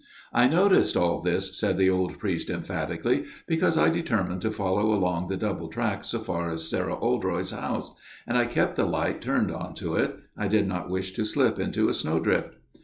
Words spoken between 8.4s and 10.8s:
kept the light turned on to it. I did